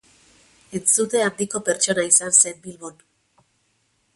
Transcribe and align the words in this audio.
Entzute 0.77 1.21
handiko 1.25 1.61
pertsona 1.67 2.07
izan 2.13 2.35
zen 2.39 2.59
Bilbon. 2.65 2.97